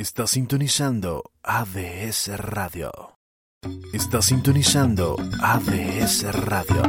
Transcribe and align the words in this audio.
Está 0.00 0.26
sintonizando 0.26 1.30
ADS 1.42 2.28
Radio. 2.38 2.90
Está 3.92 4.22
sintonizando 4.22 5.14
ADS 5.42 6.22
Radio. 6.46 6.82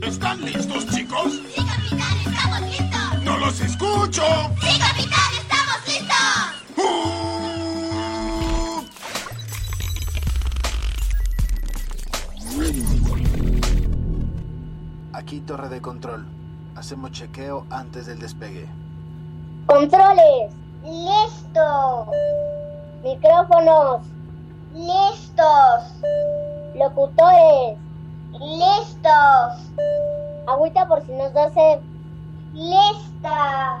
¿Están 0.00 0.42
listos, 0.46 0.86
chicos? 0.86 1.42
¡Sí, 1.54 1.62
capitán! 1.62 2.16
¡Estamos 2.24 2.60
listos! 2.62 3.22
¡No 3.22 3.36
los 3.36 3.60
escucho! 3.60 4.22
¡Sí, 4.62 4.78
capitán! 4.78 5.34
¡Estamos 5.42 5.76
listos! 5.88 6.16
¡Uh! 6.78 7.12
Aquí 15.12 15.40
torre 15.40 15.68
de 15.68 15.82
control. 15.82 16.24
Hacemos 16.76 17.10
chequeo 17.12 17.66
antes 17.68 18.06
del 18.06 18.20
despegue. 18.20 18.66
Controles. 19.66 20.52
Listo. 20.82 22.06
Micrófonos. 23.02 24.02
Listos. 24.74 26.02
Locutores. 26.74 27.78
Listos. 28.40 29.72
Agüita 30.46 30.86
por 30.86 31.00
si 31.06 31.12
nos 31.12 31.32
da 31.32 31.50
sed. 31.50 31.80
Lista. 32.52 33.80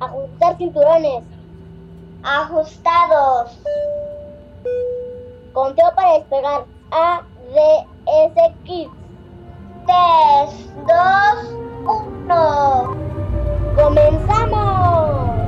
Ajustar 0.00 0.56
cinturones. 0.58 1.24
Ajustados. 2.22 3.58
Conteo 5.52 5.94
para 5.94 6.18
despegar. 6.18 6.64
A, 6.90 7.22
D, 7.54 7.86
S, 8.06 8.54
Kids. 8.64 8.98
3, 9.86 10.50
2, 10.86 11.54
1. 12.28 13.07
¡Comenzamos! 13.78 15.38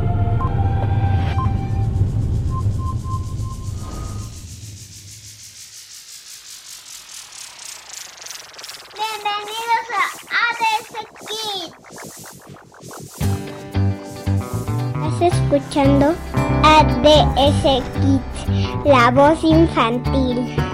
Bienvenidos 8.94 9.86
a 9.90 10.42
ADS 10.46 10.94
Kids. 11.26 11.74
Estás 15.08 15.34
escuchando 15.34 16.06
ADS 16.62 17.64
Kids, 18.00 18.38
la 18.84 19.10
voz 19.10 19.42
infantil. 19.42 20.69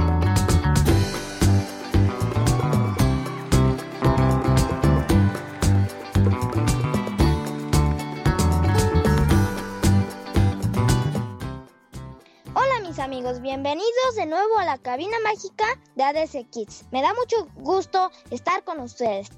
Bienvenidos 13.56 14.16
de 14.16 14.26
nuevo 14.26 14.58
a 14.58 14.66
la 14.66 14.76
cabina 14.76 15.16
mágica 15.24 15.64
de 15.94 16.02
ADC 16.04 16.50
Kids. 16.50 16.84
Me 16.92 17.00
da 17.00 17.14
mucho 17.14 17.48
gusto 17.54 18.10
estar 18.30 18.62
con 18.64 18.80
ustedes. 18.80 19.28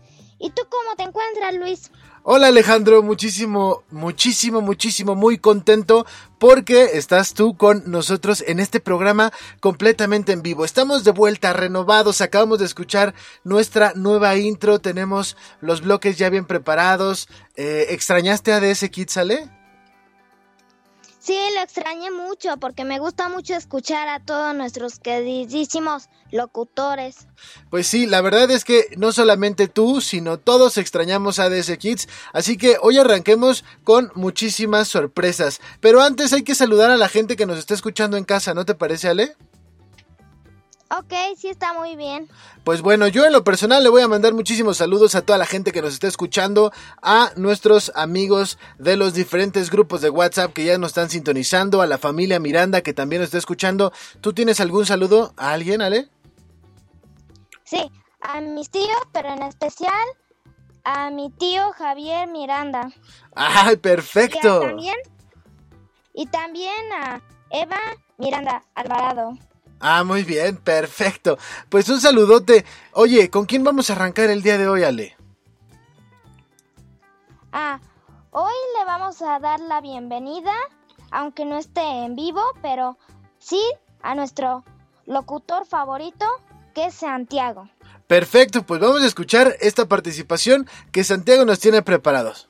¿Y 0.41 0.51
tú 0.51 0.63
cómo 0.69 0.97
te 0.97 1.05
encuentras, 1.05 1.55
Luis? 1.55 1.93
Hola 2.25 2.49
Alejandro, 2.49 3.05
muchísimo, 3.05 3.85
muchísimo, 3.93 4.61
muchísimo, 4.61 5.15
muy 5.15 5.39
contento 5.39 6.05
porque 6.41 6.91
estás 6.95 7.33
tú 7.33 7.57
con 7.57 7.85
nosotros 7.87 8.43
en 8.45 8.59
este 8.59 8.81
programa 8.81 9.33
completamente 9.61 10.33
en 10.33 10.43
vivo. 10.43 10.65
Estamos 10.65 11.05
de 11.05 11.13
vuelta, 11.13 11.53
renovados, 11.53 12.21
acabamos 12.21 12.59
de 12.59 12.65
escuchar 12.65 13.15
nuestra 13.45 13.93
nueva 13.95 14.35
intro, 14.35 14.81
tenemos 14.81 15.37
los 15.61 15.81
bloques 15.81 16.19
ya 16.19 16.29
bien 16.29 16.45
preparados. 16.45 17.29
Eh, 17.55 17.87
¿Extrañaste 17.91 18.53
a 18.53 18.59
DS 18.59 18.91
Kids, 18.91 19.17
Ale? 19.17 19.58
Sí, 21.29 21.37
lo 21.55 21.61
extrañé 21.61 22.11
mucho 22.11 22.57
porque 22.57 22.87
me 22.87 22.99
gusta 22.99 23.29
mucho 23.29 23.55
escuchar 23.55 24.09
a 24.09 24.19
todos 24.19 24.55
nuestros 24.55 24.99
queridísimos 24.99 26.09
locutores. 26.31 27.27
Pues 27.69 27.87
sí, 27.87 28.07
la 28.07 28.23
verdad 28.23 28.51
es 28.51 28.65
que 28.65 28.87
no 28.97 29.13
solamente 29.13 29.69
tú, 29.69 30.01
sino 30.01 30.39
todos 30.39 30.79
extrañamos 30.79 31.39
a 31.39 31.51
DS 31.51 31.77
Kids, 31.77 32.09
así 32.33 32.57
que 32.57 32.79
hoy 32.81 32.97
arranquemos 32.97 33.63
con 33.85 34.11
muchísimas 34.15 34.89
sorpresas. 34.89 35.61
Pero 35.81 36.01
antes 36.01 36.33
hay 36.33 36.45
que 36.45 36.55
saludar 36.55 36.91
a 36.91 36.97
la 36.97 37.11
gente 37.11 37.37
que 37.37 37.45
nos 37.45 37.59
está 37.59 37.75
escuchando 37.75 38.17
en 38.17 38.25
casa, 38.25 38.55
¿no 38.55 38.65
te 38.65 38.75
parece, 38.75 39.09
Ale? 39.09 39.37
Ok, 40.91 41.13
sí 41.37 41.49
está 41.49 41.75
muy 41.75 41.97
bien. 41.97 42.29
Pues 42.65 42.81
bueno, 42.81 43.09
yo 43.09 43.27
en 43.27 43.33
lo 43.33 43.45
personal 43.45 43.83
le 43.83 43.91
voy 43.91 44.01
a 44.01 44.09
mandar 44.09 44.33
muchísimos 44.33 44.79
saludos 44.79 45.15
a 45.15 45.23
toda 45.23 45.39
la 45.39 45.45
gente 45.45 45.71
que 45.71 45.83
nos 45.83 45.93
está 45.93 46.09
escuchando, 46.09 46.73
a 47.03 47.31
nuestros 47.37 47.93
amigos 47.95 48.59
de 48.79 48.97
los 48.97 49.13
diferentes 49.13 49.71
grupos 49.71 50.01
de 50.01 50.09
WhatsApp 50.09 50.55
que 50.55 50.65
ya 50.65 50.79
nos 50.79 50.89
están 50.89 51.11
sintonizando, 51.11 51.83
a 51.83 51.87
la 51.87 51.99
familia 51.99 52.41
Miranda 52.41 52.81
que 52.81 52.95
también 52.95 53.21
nos 53.21 53.27
está 53.27 53.39
escuchando. 53.39 53.93
¿Tú 54.23 54.33
tienes 54.33 54.61
algún 54.61 54.87
saludo 54.87 55.35
a 55.37 55.53
alguien, 55.53 55.83
Ale? 55.83 56.09
Sí, 57.65 57.91
a 58.23 58.41
mis 58.41 58.71
tíos, 58.71 59.03
pero 59.13 59.29
en 59.29 59.43
especial 59.43 59.93
a 60.85 61.11
mi 61.11 61.31
tío 61.31 61.71
Javier 61.73 62.29
Miranda. 62.29 62.89
¡Ay, 63.35 63.77
perfecto! 63.77 64.63
Y 64.63 64.67
también, 64.67 64.97
y 66.15 66.27
también 66.27 66.93
a 66.99 67.21
Eva 67.51 67.79
Miranda 68.17 68.65
Alvarado. 68.75 69.33
Ah, 69.81 70.03
muy 70.05 70.25
bien, 70.25 70.57
perfecto. 70.57 71.39
Pues 71.69 71.89
un 71.89 72.01
saludote. 72.01 72.65
Oye, 72.93 73.31
¿con 73.31 73.47
quién 73.47 73.65
vamos 73.65 73.91
a 73.91 73.93
arrancar 73.93 74.31
el 74.31 74.43
día 74.43 74.59
de 74.59 74.69
hoy, 74.69 74.85
Ale? 74.85 75.17
Ah, 77.53 77.81
hoy 78.31 78.55
le 78.79 78.85
vamos 78.85 79.23
a 79.23 79.39
dar 79.39 79.61
la 79.61 79.81
bienvenida, 79.81 80.53
aunque 81.11 81.45
no 81.45 81.57
esté 81.57 81.81
en 81.81 82.17
vivo, 82.17 82.43
pero 82.61 82.99
sí 83.39 83.63
a 84.03 84.15
nuestro 84.15 84.65
locutor 85.07 85.67
favorito, 85.67 86.27
que 86.75 86.87
es 86.87 86.95
Santiago. 86.95 87.69
Perfecto, 88.07 88.65
pues 88.65 88.81
vamos 88.81 89.03
a 89.03 89.07
escuchar 89.07 89.57
esta 89.61 89.87
participación 89.87 90.67
que 90.93 91.05
Santiago 91.05 91.45
nos 91.45 91.59
tiene 91.59 91.83
preparados. 91.83 92.48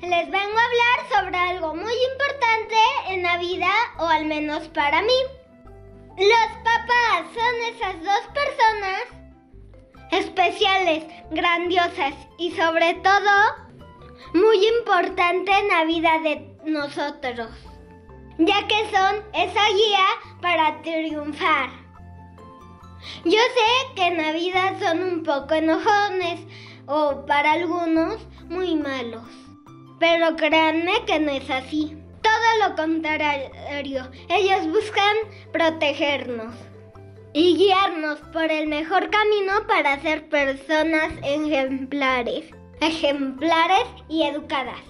Les 0.00 0.30
vengo 0.30 0.58
a 0.58 0.68
hablar 0.68 0.98
sobre 1.14 1.36
algo 1.36 1.74
muy 1.74 1.94
importante 2.12 2.76
en 3.08 3.22
la 3.22 3.38
vida, 3.38 3.70
o 3.98 4.06
al 4.06 4.26
menos 4.26 4.68
para 4.68 5.02
mí. 5.02 5.20
Los 6.16 6.48
papás 6.64 7.26
son 7.34 7.54
esas 7.74 8.02
dos 8.02 8.22
personas 8.34 9.18
especiales, 10.10 11.04
grandiosas 11.30 12.14
y 12.38 12.50
sobre 12.52 12.94
todo 12.94 13.68
muy 14.34 14.66
importante 14.78 15.52
en 15.52 15.68
la 15.68 15.84
vida 15.84 16.18
de 16.20 16.56
nosotros, 16.64 17.50
ya 18.38 18.66
que 18.66 18.90
son 18.90 19.22
esa 19.32 19.68
guía 19.68 20.06
para 20.40 20.82
triunfar. 20.82 21.70
Yo 23.24 23.38
sé 23.38 23.94
que 23.94 24.06
en 24.08 24.16
la 24.16 24.32
vida 24.32 24.78
son 24.80 25.02
un 25.02 25.22
poco 25.22 25.54
enojones 25.54 26.40
o 26.86 27.24
para 27.26 27.52
algunos 27.52 28.26
muy 28.48 28.74
malos, 28.74 29.22
pero 29.98 30.36
créanme 30.36 31.04
que 31.06 31.20
no 31.20 31.32
es 31.32 31.48
así. 31.50 31.96
Todo 32.22 32.68
lo 32.68 32.76
contrario, 32.76 34.08
ellos 34.28 34.66
buscan 34.68 35.16
protegernos 35.52 36.54
y 37.32 37.56
guiarnos 37.56 38.18
por 38.32 38.50
el 38.50 38.66
mejor 38.66 39.10
camino 39.10 39.66
para 39.66 40.00
ser 40.00 40.28
personas 40.28 41.12
ejemplares 41.22 42.44
ejemplares 42.80 43.86
y 44.08 44.22
educadas. 44.22 44.80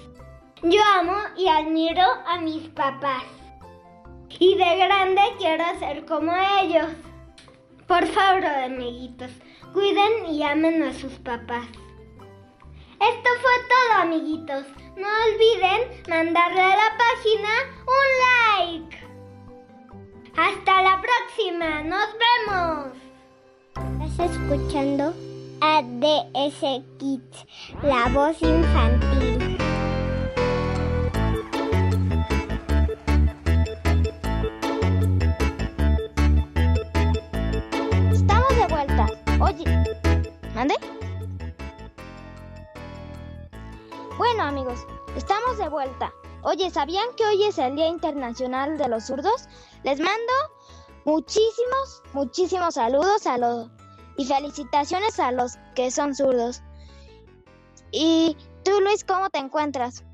Yo 0.63 0.81
amo 0.99 1.17
y 1.37 1.49
admiro 1.49 2.05
a 2.27 2.39
mis 2.41 2.69
papás. 2.69 3.25
Y 4.39 4.57
de 4.57 4.77
grande 4.77 5.23
quiero 5.39 5.65
ser 5.79 6.05
como 6.05 6.33
ellos. 6.61 6.89
Por 7.87 8.07
favor, 8.07 8.45
amiguitos, 8.45 9.31
cuiden 9.73 10.27
y 10.31 10.43
amen 10.43 10.83
a 10.83 10.93
sus 10.93 11.13
papás. 11.15 11.67
Esto 13.01 13.31
fue 13.41 13.53
todo, 13.69 14.03
amiguitos. 14.03 14.67
No 14.97 15.07
olviden 15.27 16.03
mandarle 16.09 16.61
a 16.61 16.77
la 16.77 16.97
página 16.99 17.49
un 17.87 18.07
like. 18.83 18.99
Hasta 20.37 20.83
la 20.83 21.01
próxima. 21.01 21.83
Nos 21.85 22.09
vemos. 22.19 22.93
Estás 24.05 24.33
escuchando 24.33 25.15
ADS 25.61 26.83
Kids, 26.99 27.47
la 27.83 28.09
voz 28.09 28.43
infantil. 28.43 29.59
Estamos 38.13 38.49
de 38.57 38.67
vuelta. 38.69 39.07
Oye, 39.41 39.65
¿mande? 40.55 40.75
Bueno, 44.31 44.43
amigos, 44.43 44.87
estamos 45.17 45.57
de 45.57 45.71
vuelta. 45.71 46.13
Oye, 46.43 46.71
¿sabían 46.71 47.07
que 47.17 47.25
hoy 47.25 47.45
es 47.45 47.57
el 47.57 47.77
Día 47.77 47.89
Internacional 47.89 48.77
de 48.77 48.87
los 48.87 49.07
Zurdos? 49.07 49.49
Les 49.85 49.99
mando 50.01 50.33
muchísimos, 51.07 52.03
muchísimos 52.13 52.75
saludos 52.75 53.27
a 53.27 53.39
los 53.39 53.71
y 54.19 54.27
felicitaciones 54.27 55.19
a 55.19 55.33
los 55.33 55.57
que 55.75 55.91
son 55.91 56.15
zurdos. 56.15 56.63
Y 57.91 58.37
tú, 58.65 58.83
Luis, 58.83 59.03
¿cómo 59.03 59.31
te 59.31 59.39
encuentras? 59.39 60.05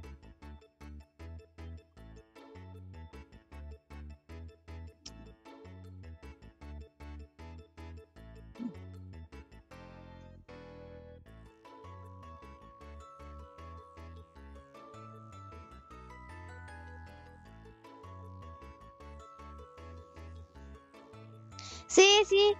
Sí, 22.34 22.56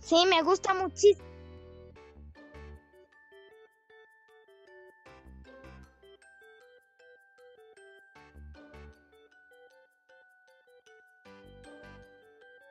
sí. 0.00 0.26
Me 0.28 0.42
gusta 0.42 0.74
muchísimo. 0.74 1.24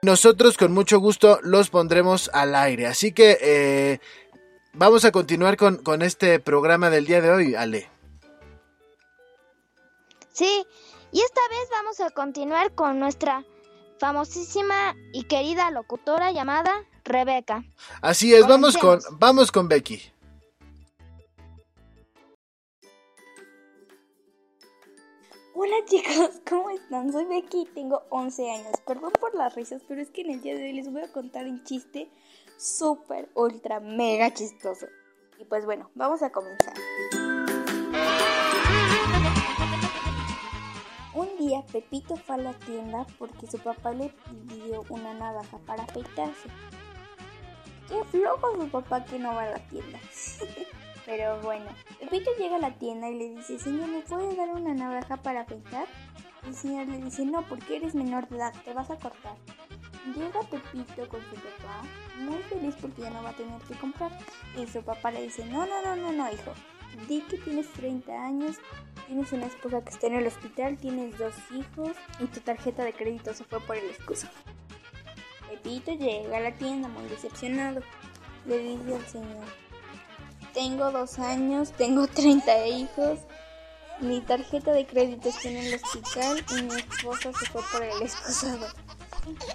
Nosotros 0.04 0.56
con 0.56 0.72
mucho 0.72 1.00
gusto 1.00 1.40
los 1.42 1.72
pondremos 1.72 2.30
al 2.32 2.54
aire. 2.54 2.86
Así 2.86 3.12
que 3.12 3.40
eh, 3.42 4.00
vamos 4.74 5.04
a 5.04 5.12
continuar 5.12 5.58
con, 5.58 5.78
con 5.78 6.04
este 6.04 6.40
programa 6.40 6.92
del 6.92 7.08
día 7.08 7.22
de 7.22 7.32
hoy, 7.32 7.56
Ale. 7.56 7.90
Sí, 10.32 10.64
y 11.12 11.22
esta 11.22 11.42
vez 11.50 11.70
vamos 11.72 12.00
a 12.02 12.12
continuar 12.12 12.76
con 12.76 13.00
nuestra 13.00 13.44
famosísima 14.00 14.96
y 15.14 15.24
querida 15.24 15.72
locutora 15.72 16.32
llamada 16.32 16.72
Rebeca. 17.04 17.64
Así 18.02 18.34
es, 18.34 18.48
vamos 18.48 18.78
con, 18.78 19.00
vamos 19.20 19.52
con 19.52 19.68
Becky. 19.68 20.02
Hola 25.58 25.76
chicos, 25.86 26.42
¿cómo 26.50 26.70
están? 26.70 27.14
Soy 27.14 27.26
Becky 27.26 27.62
y 27.62 27.66
tengo 27.74 28.04
11 28.10 28.52
años. 28.52 28.74
Perdón 28.86 29.14
por 29.20 29.34
las 29.36 29.56
risas, 29.56 29.82
pero 29.88 30.02
es 30.02 30.10
que 30.10 30.22
en 30.22 30.32
el 30.32 30.42
día 30.42 30.54
de 30.54 30.64
hoy 30.64 30.74
les 30.74 30.92
voy 30.92 31.02
a 31.02 31.12
contar 31.12 31.46
un 31.46 31.64
chiste 31.64 32.10
súper, 32.58 33.30
ultra, 33.36 33.80
mega 33.80 34.34
chistoso. 34.34 34.88
Y 35.40 35.46
pues 35.46 35.66
bueno, 35.66 35.90
vamos 35.96 36.22
a 36.24 36.32
comenzar. 36.32 36.74
Día 41.46 41.64
Pepito 41.72 42.16
fue 42.16 42.36
a 42.36 42.40
la 42.40 42.54
tienda 42.54 43.06
porque 43.20 43.48
su 43.48 43.60
papá 43.60 43.92
le 43.92 44.14
pidió 44.48 44.84
una 44.90 45.14
navaja 45.14 45.58
para 45.60 45.84
afeitarse. 45.84 46.50
Qué 47.88 48.04
flojo 48.06 48.62
su 48.62 48.70
papá 48.70 49.04
que 49.06 49.20
no 49.20 49.36
va 49.36 49.44
a 49.44 49.52
la 49.52 49.60
tienda. 49.60 50.00
Pero 51.06 51.40
bueno, 51.42 51.68
Pepito 52.00 52.32
llega 52.40 52.56
a 52.56 52.60
la 52.60 52.74
tienda 52.80 53.10
y 53.10 53.20
le 53.20 53.30
dice, 53.36 53.60
señor, 53.60 53.88
¿me 53.90 54.02
puede 54.02 54.36
dar 54.36 54.50
una 54.50 54.74
navaja 54.74 55.18
para 55.18 55.42
afeitar? 55.42 55.88
El 56.48 56.56
señor 56.56 56.88
le 56.88 56.98
dice, 56.98 57.26
no, 57.26 57.44
porque 57.44 57.78
eres 57.78 57.94
menor 57.94 58.28
de 58.28 58.38
edad, 58.38 58.54
te 58.64 58.74
vas 58.74 58.90
a 58.90 58.98
cortar. 58.98 59.36
Llega 60.16 60.40
Pepito 60.42 61.08
con 61.08 61.22
su 61.22 61.36
papá, 61.36 61.84
muy 62.20 62.38
feliz 62.44 62.76
porque 62.82 63.04
ya 63.04 63.12
no 63.12 63.22
va 63.22 63.30
a 63.30 63.34
tener 63.34 63.62
que 63.62 63.76
comprar. 63.76 64.18
Y 64.58 64.66
su 64.66 64.82
papá 64.82 65.12
le 65.12 65.24
dice, 65.24 65.46
no, 65.46 65.66
no, 65.68 65.82
no, 65.84 65.96
no, 65.96 66.12
no, 66.12 66.32
hijo. 66.32 66.54
Di 67.08 67.22
que 67.22 67.38
tienes 67.38 67.72
30 67.74 68.12
años, 68.12 68.56
tienes 69.08 69.32
una 69.32 69.46
esposa 69.48 69.84
que 69.84 69.90
está 69.90 70.08
en 70.08 70.16
el 70.16 70.28
hospital, 70.28 70.78
tienes 70.78 71.18
dos 71.18 71.34
hijos 71.52 71.92
y 72.20 72.26
tu 72.26 72.40
tarjeta 72.40 72.84
de 72.84 72.94
crédito 72.94 73.34
se 73.34 73.44
fue 73.44 73.60
por 73.60 73.76
el 73.76 73.90
excuso. 73.90 74.28
Pepito 75.50 75.92
llega 75.92 76.38
a 76.38 76.40
la 76.42 76.56
tienda 76.56 76.88
muy 76.88 77.08
decepcionado. 77.10 77.82
Le 78.46 78.58
dice 78.60 78.96
al 78.96 79.06
señor, 79.08 79.46
tengo 80.54 80.92
dos 80.92 81.20
años, 81.20 81.72
tengo 81.74 82.08
30 82.08 82.68
hijos, 82.68 83.20
mi 84.00 84.22
tarjeta 84.22 84.72
de 84.72 84.86
crédito 84.86 85.30
está 85.30 85.50
en 85.50 85.58
el 85.58 85.76
hospital 85.76 86.44
y 86.52 86.62
mi 86.64 86.76
esposa 86.76 87.32
se 87.34 87.46
fue 87.46 87.62
por 87.72 87.84
el 87.84 88.02
excusado. 88.02 88.68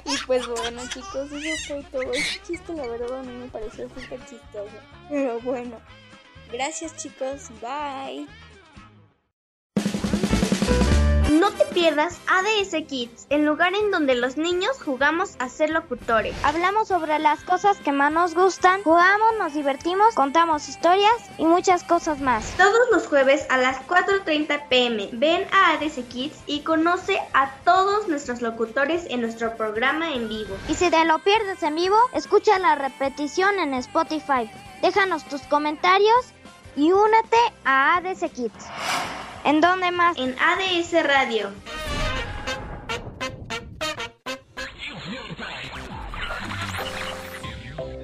Y 0.05 0.17
pues 0.27 0.47
bueno 0.47 0.83
chicos, 0.89 1.31
eso 1.31 1.65
fue 1.69 1.83
todo. 1.91 2.13
Ese 2.13 2.41
chiste 2.43 2.75
la 2.75 2.87
verdad 2.87 3.21
a 3.21 3.23
mí 3.23 3.33
me 3.33 3.47
pareció 3.47 3.89
súper 3.89 4.19
chistoso. 4.21 4.77
Pero 5.09 5.41
bueno, 5.41 5.77
gracias 6.53 6.97
chicos, 6.97 7.51
bye. 7.61 8.27
No 11.31 11.53
te 11.53 11.65
pierdas 11.67 12.21
ADS 12.27 12.87
Kids, 12.89 13.27
el 13.31 13.47
lugar 13.47 13.73
en 13.75 13.93
donde 13.93 14.17
los 14.17 14.37
niños 14.37 14.83
jugamos 14.85 15.37
a 15.39 15.49
ser 15.49 15.71
locutores. 15.71 16.35
Hablamos 16.43 16.89
sobre 16.89 17.21
las 17.21 17.45
cosas 17.45 17.79
que 17.79 17.93
más 17.93 18.13
nos 18.13 18.35
gustan, 18.35 18.83
jugamos, 18.83 19.39
nos 19.39 19.55
divertimos, 19.55 20.15
contamos 20.17 20.69
historias 20.69 21.15
y 21.39 21.45
muchas 21.45 21.85
cosas 21.85 22.21
más. 22.21 22.53
Todos 22.57 22.91
los 22.91 23.07
jueves 23.07 23.47
a 23.49 23.59
las 23.59 23.79
4.30 23.87 24.69
pm 24.69 25.09
ven 25.13 25.47
a 25.53 25.73
ADS 25.73 26.05
Kids 26.09 26.37
y 26.47 26.61
conoce 26.61 27.19
a 27.33 27.55
todos 27.65 28.09
nuestros 28.09 28.43
locutores 28.43 29.07
en 29.09 29.21
nuestro 29.21 29.57
programa 29.57 30.13
en 30.13 30.29
vivo. 30.29 30.57
Y 30.69 30.75
si 30.75 30.91
te 30.91 31.05
lo 31.05 31.21
pierdes 31.21 31.63
en 31.63 31.77
vivo, 31.77 31.97
escucha 32.13 32.59
la 32.59 32.75
repetición 32.75 33.61
en 33.61 33.75
Spotify. 33.75 34.51
Déjanos 34.83 35.25
tus 35.25 35.43
comentarios 35.43 36.35
y 36.81 36.93
únete 36.93 37.37
a 37.67 37.97
ADS 37.97 38.21
Kids. 38.33 38.65
¿En 39.45 39.61
dónde 39.61 39.91
más? 39.91 40.17
En 40.17 40.35
ADS 40.39 40.93
Radio. 41.05 41.53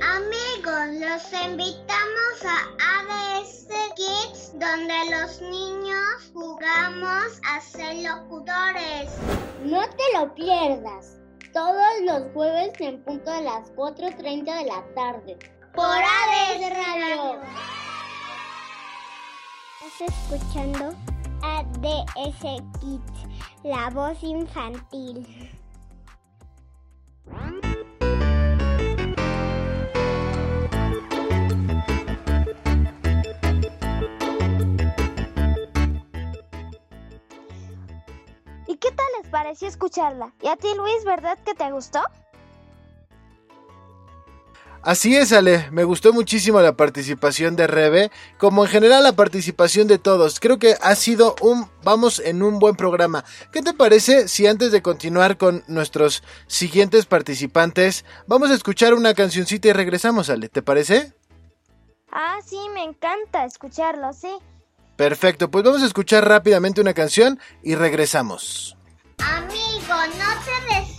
Amigos, 0.02 0.88
los 1.00 1.42
invitamos 1.42 2.44
a 2.44 2.58
ADS 2.98 3.66
Kids, 3.96 4.52
donde 4.58 4.94
los 5.10 5.40
niños 5.40 6.30
jugamos 6.34 7.40
a 7.48 7.60
ser 7.62 7.96
locutores. 7.96 9.10
No 9.64 9.88
te 9.88 10.18
lo 10.18 10.34
pierdas. 10.34 11.16
Todos 11.54 12.02
los 12.02 12.30
jueves 12.34 12.72
en 12.80 13.02
punto 13.04 13.30
de 13.30 13.40
las 13.40 13.72
4.30 13.74 14.44
de 14.44 14.64
la 14.66 14.84
tarde. 14.94 15.38
Por 15.74 15.86
ADS 15.86 16.70
Radio. 16.74 17.85
Estás 19.86 20.08
escuchando 20.32 20.94
ADS 21.42 22.42
Kids, 22.80 23.26
la 23.62 23.88
voz 23.90 24.20
infantil. 24.20 25.24
¿Y 38.66 38.76
qué 38.76 38.90
tal 38.90 39.06
les 39.20 39.30
pareció 39.30 39.68
escucharla? 39.68 40.34
¿Y 40.42 40.48
a 40.48 40.56
ti, 40.56 40.68
Luis, 40.76 41.04
verdad 41.04 41.38
que 41.44 41.54
te 41.54 41.70
gustó? 41.70 42.00
Así 44.86 45.16
es, 45.16 45.32
Ale, 45.32 45.68
me 45.72 45.82
gustó 45.82 46.12
muchísimo 46.12 46.60
la 46.60 46.76
participación 46.76 47.56
de 47.56 47.66
Rebe, 47.66 48.12
como 48.38 48.64
en 48.64 48.70
general 48.70 49.02
la 49.02 49.16
participación 49.16 49.88
de 49.88 49.98
todos. 49.98 50.38
Creo 50.38 50.60
que 50.60 50.76
ha 50.80 50.94
sido 50.94 51.34
un, 51.40 51.68
vamos, 51.82 52.20
en 52.20 52.40
un 52.40 52.60
buen 52.60 52.76
programa. 52.76 53.24
¿Qué 53.50 53.62
te 53.62 53.74
parece 53.74 54.28
si 54.28 54.46
antes 54.46 54.70
de 54.70 54.82
continuar 54.82 55.38
con 55.38 55.64
nuestros 55.66 56.22
siguientes 56.46 57.04
participantes, 57.04 58.04
vamos 58.28 58.52
a 58.52 58.54
escuchar 58.54 58.94
una 58.94 59.12
cancioncita 59.14 59.66
y 59.66 59.72
regresamos, 59.72 60.30
Ale? 60.30 60.48
¿Te 60.48 60.62
parece? 60.62 61.12
Ah, 62.12 62.38
sí, 62.46 62.58
me 62.72 62.84
encanta 62.84 63.44
escucharlo, 63.44 64.12
sí. 64.12 64.38
Perfecto, 64.94 65.50
pues 65.50 65.64
vamos 65.64 65.82
a 65.82 65.86
escuchar 65.86 66.28
rápidamente 66.28 66.80
una 66.80 66.94
canción 66.94 67.40
y 67.60 67.74
regresamos. 67.74 68.76
Amigo, 69.18 69.96
no 70.16 70.44
te 70.44 70.74
despegues. 70.76 70.95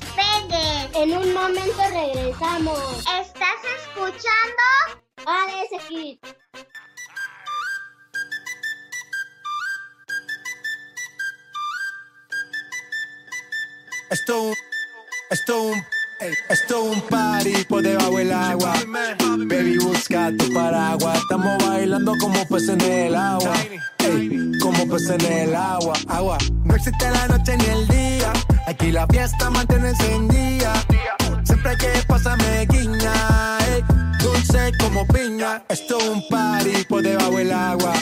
En 0.94 1.18
un 1.18 1.34
momento 1.34 1.82
regresamos. 1.92 2.80
¿Estás 3.00 3.62
escuchando? 3.80 4.64
ADS 5.26 5.88
Kids. 5.88 6.20
Esto 14.10 14.42
un, 14.44 14.54
esto 15.30 15.62
un, 15.64 15.84
esto 16.50 16.84
un 16.84 17.02
party 17.02 17.64
por 17.66 17.82
debajo 17.82 18.18
del 18.18 18.32
agua. 18.32 18.74
Baby, 19.38 19.78
busca 19.80 20.32
tu 20.38 20.54
paraguas. 20.54 21.18
Estamos 21.20 21.64
bailando 21.68 22.14
como 22.20 22.48
peces 22.48 22.70
en 22.70 22.82
el 22.82 23.16
agua. 23.16 23.54
Ey, 24.00 24.52
como 24.62 24.88
peces 24.88 25.12
en 25.12 25.26
el 25.26 25.56
agua. 25.56 25.94
Agua. 26.08 26.38
No 26.64 26.76
existe 26.76 27.10
la 27.10 27.28
noche 27.28 27.58
ni 27.58 27.66
el 27.66 27.88
día. 27.88 28.34
Aquí 28.68 28.92
la 28.92 29.08
fiesta 29.08 29.50
mantiene 29.50 29.92
encendida. 29.92 30.74
Siempre 31.44 31.72
hay 31.72 31.78
que 31.78 31.88
pasarme 32.06 32.68
guiña. 32.70 33.58
ey, 33.66 33.82
dulce 34.22 34.74
como 34.78 35.08
piña. 35.08 35.64
Esto 35.70 35.98
es 35.98 36.10
un 36.10 36.28
party 36.28 36.84
por 36.90 37.02
debajo 37.02 37.38
del 37.38 37.54
agua. 37.54 37.94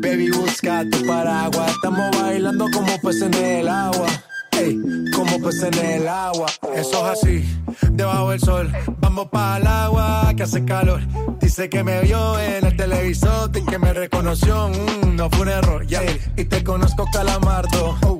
Baby, 0.00 0.30
busca 0.30 0.86
tu 0.90 1.04
paraguas. 1.06 1.70
Estamos 1.72 2.18
bailando 2.18 2.66
como 2.72 2.98
peces 3.02 3.24
en 3.24 3.34
el 3.34 3.68
agua. 3.68 4.06
Ey, 4.52 4.78
como 5.14 5.38
peces 5.38 5.64
en 5.64 5.84
el 5.84 6.08
agua. 6.08 6.46
Eso 6.74 7.12
es 7.12 7.18
así, 7.18 7.62
debajo 7.92 8.30
del 8.30 8.40
sol. 8.40 8.72
Vamos 9.00 9.28
para 9.28 9.58
el 9.58 9.66
agua 9.66 10.32
que 10.34 10.44
hace 10.44 10.64
calor. 10.64 11.02
Dice 11.40 11.68
que 11.68 11.84
me 11.84 12.00
vio 12.00 12.40
en 12.40 12.64
el 12.64 12.74
televisor 12.74 13.50
y 13.54 13.66
que 13.66 13.78
me 13.78 13.92
reconoció. 13.92 14.70
Mm, 14.70 15.16
no 15.16 15.28
fue 15.28 15.42
un 15.42 15.48
error, 15.50 15.86
ya. 15.86 16.00
Y 16.38 16.44
te 16.44 16.64
conozco, 16.64 17.04
calamardo. 17.12 17.98
Oh, 18.06 18.19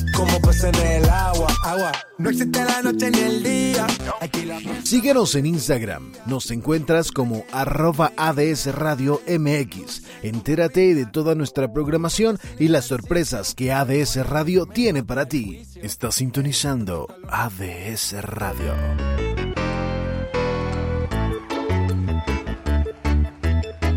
como 0.21 0.39
peces 0.41 0.63
en 0.65 0.75
el 0.75 1.09
agua. 1.09 1.47
Agua. 1.63 1.91
No 2.19 2.29
existe 2.29 2.63
la 2.63 2.81
noche 2.83 3.09
ni 3.09 3.19
el 3.19 3.43
día. 3.43 3.87
Síguenos 4.83 5.33
en 5.35 5.47
Instagram. 5.47 6.11
Nos 6.27 6.51
encuentras 6.51 7.11
como 7.11 7.43
arroba 7.51 8.11
ADS 8.17 8.67
Radio 8.75 9.19
MX. 9.27 10.03
Entérate 10.21 10.93
de 10.93 11.05
toda 11.07 11.33
nuestra 11.33 11.73
programación 11.73 12.37
y 12.59 12.67
las 12.67 12.85
sorpresas 12.85 13.55
que 13.55 13.71
ADS 13.71 14.27
Radio 14.27 14.67
tiene 14.67 15.03
para 15.03 15.27
ti. 15.27 15.63
Estás 15.81 16.15
sintonizando 16.15 17.07
ADS 17.27 18.21
Radio. 18.21 19.30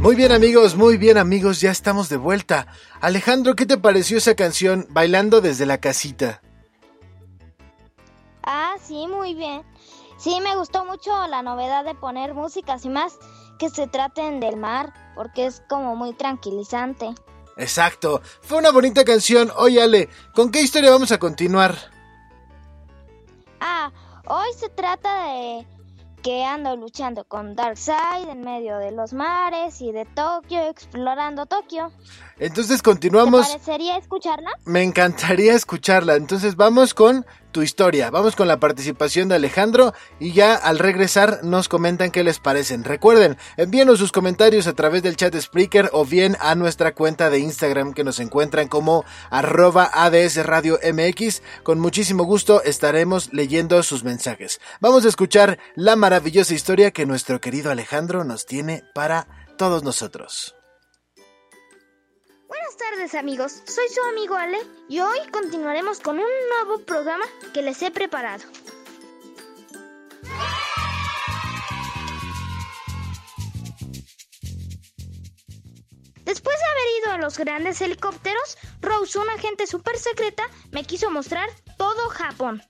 Muy 0.04 0.16
bien 0.16 0.32
amigos, 0.32 0.76
muy 0.76 0.98
bien 0.98 1.16
amigos, 1.16 1.62
ya 1.62 1.70
estamos 1.70 2.10
de 2.10 2.18
vuelta. 2.18 2.66
Alejandro, 3.00 3.56
¿qué 3.56 3.64
te 3.64 3.78
pareció 3.78 4.18
esa 4.18 4.34
canción 4.34 4.86
Bailando 4.90 5.40
desde 5.40 5.64
la 5.64 5.78
casita? 5.78 6.42
Ah, 8.42 8.74
sí, 8.82 9.06
muy 9.06 9.32
bien. 9.32 9.62
Sí, 10.18 10.42
me 10.42 10.56
gustó 10.56 10.84
mucho 10.84 11.10
la 11.28 11.40
novedad 11.40 11.86
de 11.86 11.94
poner 11.94 12.34
músicas 12.34 12.84
y 12.84 12.90
más 12.90 13.18
que 13.58 13.70
se 13.70 13.86
traten 13.86 14.40
del 14.40 14.58
mar, 14.58 14.92
porque 15.14 15.46
es 15.46 15.62
como 15.70 15.96
muy 15.96 16.12
tranquilizante. 16.12 17.14
Exacto, 17.56 18.20
fue 18.42 18.58
una 18.58 18.72
bonita 18.72 19.06
canción. 19.06 19.50
Oye 19.56 19.80
Ale, 19.80 20.10
¿con 20.34 20.50
qué 20.50 20.60
historia 20.60 20.90
vamos 20.90 21.12
a 21.12 21.18
continuar? 21.18 21.78
Ah, 23.58 23.90
hoy 24.26 24.52
se 24.54 24.68
trata 24.68 25.28
de 25.28 25.66
que 26.24 26.42
ando 26.42 26.74
luchando 26.74 27.24
con 27.24 27.54
Darkseid 27.54 28.30
en 28.30 28.40
medio 28.40 28.78
de 28.78 28.92
los 28.92 29.12
mares 29.12 29.82
y 29.82 29.92
de 29.92 30.06
Tokio, 30.06 30.58
explorando 30.70 31.44
Tokio. 31.44 31.92
Entonces 32.38 32.78
¿Te 32.78 32.82
continuamos. 32.82 33.46
parecería 33.46 33.98
escucharla? 33.98 34.50
Me 34.64 34.82
encantaría 34.82 35.52
escucharla. 35.52 36.14
Entonces 36.14 36.56
vamos 36.56 36.94
con 36.94 37.26
tu 37.54 37.62
historia. 37.62 38.10
Vamos 38.10 38.34
con 38.34 38.48
la 38.48 38.58
participación 38.58 39.28
de 39.28 39.36
Alejandro 39.36 39.94
y 40.18 40.32
ya 40.32 40.56
al 40.56 40.80
regresar 40.80 41.38
nos 41.44 41.68
comentan 41.68 42.10
qué 42.10 42.24
les 42.24 42.40
parecen. 42.40 42.82
Recuerden, 42.82 43.38
envíenos 43.56 44.00
sus 44.00 44.10
comentarios 44.10 44.66
a 44.66 44.72
través 44.72 45.04
del 45.04 45.16
chat 45.16 45.34
Spreaker 45.34 45.88
o 45.92 46.04
bien 46.04 46.36
a 46.40 46.56
nuestra 46.56 46.94
cuenta 46.94 47.30
de 47.30 47.38
Instagram 47.38 47.94
que 47.94 48.02
nos 48.02 48.18
encuentran 48.18 48.66
como 48.66 49.04
arroba 49.30 49.88
ADS 49.94 50.44
Radio 50.44 50.80
MX. 50.82 51.42
Con 51.62 51.78
muchísimo 51.78 52.24
gusto 52.24 52.60
estaremos 52.62 53.32
leyendo 53.32 53.82
sus 53.84 54.02
mensajes. 54.02 54.60
Vamos 54.80 55.04
a 55.04 55.08
escuchar 55.08 55.60
la 55.76 55.94
maravillosa 55.94 56.54
historia 56.54 56.90
que 56.90 57.06
nuestro 57.06 57.40
querido 57.40 57.70
Alejandro 57.70 58.24
nos 58.24 58.46
tiene 58.46 58.82
para 58.94 59.28
todos 59.56 59.84
nosotros. 59.84 60.56
Buenas 62.54 62.76
tardes 62.76 63.14
amigos, 63.16 63.62
soy 63.66 63.88
su 63.88 64.00
amigo 64.02 64.36
Ale 64.36 64.58
y 64.88 65.00
hoy 65.00 65.18
continuaremos 65.32 65.98
con 65.98 66.20
un 66.20 66.30
nuevo 66.50 66.84
programa 66.84 67.24
que 67.52 67.62
les 67.62 67.82
he 67.82 67.90
preparado. 67.90 68.44
Después 76.24 76.56
de 76.56 76.66
haber 76.70 77.02
ido 77.02 77.10
a 77.10 77.18
los 77.18 77.36
grandes 77.38 77.80
helicópteros, 77.80 78.56
Rose, 78.80 79.18
una 79.18 79.34
agente 79.34 79.66
super 79.66 79.98
secreta, 79.98 80.44
me 80.70 80.84
quiso 80.84 81.10
mostrar 81.10 81.50
todo 81.76 82.08
Japón. 82.08 82.62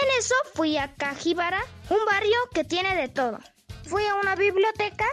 En 0.00 0.18
eso 0.20 0.36
fui 0.54 0.76
a 0.76 0.94
Kajibara, 0.94 1.64
un 1.90 2.04
barrio 2.06 2.38
que 2.54 2.62
tiene 2.62 2.94
de 2.94 3.08
todo. 3.08 3.40
Fui 3.84 4.06
a 4.06 4.14
una 4.14 4.36
biblioteca 4.36 5.06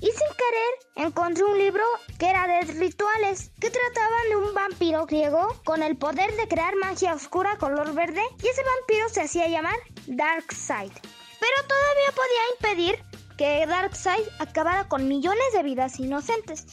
y 0.00 0.06
sin 0.06 0.28
querer 0.36 1.06
encontré 1.06 1.44
un 1.44 1.58
libro 1.58 1.84
que 2.18 2.28
era 2.30 2.46
de 2.46 2.72
rituales 2.72 3.50
que 3.60 3.70
trataban 3.70 4.28
de 4.28 4.36
un 4.36 4.54
vampiro 4.54 5.06
griego 5.06 5.60
con 5.64 5.82
el 5.82 5.96
poder 5.96 6.34
de 6.36 6.48
crear 6.48 6.74
magia 6.76 7.14
oscura 7.14 7.56
color 7.58 7.94
verde 7.94 8.22
y 8.42 8.46
ese 8.46 8.62
vampiro 8.62 9.08
se 9.08 9.22
hacía 9.22 9.48
llamar 9.48 9.78
Darkseid. 10.06 10.92
Pero 10.92 11.68
todavía 11.68 12.12
podía 12.14 12.76
impedir 12.76 13.16
que 13.36 13.66
Darkseid 13.66 14.26
acabara 14.38 14.88
con 14.88 15.08
millones 15.08 15.52
de 15.52 15.62
vidas 15.62 15.98
inocentes. 16.00 16.66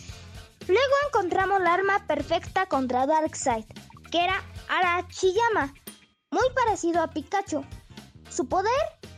Luego 0.67 0.93
encontramos 1.07 1.59
la 1.61 1.73
arma 1.73 2.05
perfecta 2.07 2.65
contra 2.67 3.05
Darkseid, 3.05 3.65
que 4.11 4.23
era 4.23 4.41
Arachiyama, 4.69 5.73
muy 6.31 6.49
parecido 6.55 7.01
a 7.01 7.09
Pikachu. 7.09 7.65
Su 8.29 8.47
poder 8.47 8.71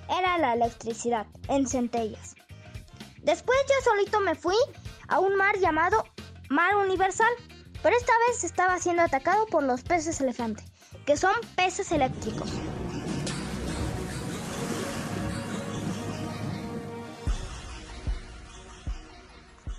era 0.09 0.38
la 0.38 0.53
electricidad 0.53 1.27
en 1.47 1.67
centellas. 1.67 2.34
Después 3.25 3.58
yo 3.67 3.91
solito 3.91 4.20
me 4.20 4.36
fui 4.36 4.55
a 5.08 5.20
un 5.20 5.36
mar 5.36 5.58
llamado 5.58 6.05
Mar 6.50 6.75
Universal, 6.75 7.34
pero 7.82 7.98
esta 7.98 8.13
vez 8.27 8.44
estaba 8.44 8.77
siendo 8.77 9.01
atacado 9.01 9.48
por 9.48 9.63
los 9.63 9.82
peces 9.82 10.22
elefante, 10.22 10.63
que 11.08 11.17
son 11.17 11.34
peces 11.55 11.91
eléctricos. 11.91 12.48